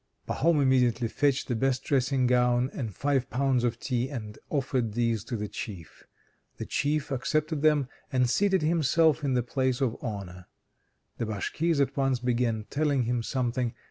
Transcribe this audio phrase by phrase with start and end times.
[0.27, 5.23] Pahom immediately fetched the best dressing gown and five pounds of tea, and offered these
[5.25, 6.05] to the Chief.
[6.57, 10.47] The Chief accepted them, and seated himself in the place of honour.
[11.19, 13.75] The Bashkirs at once began telling him something.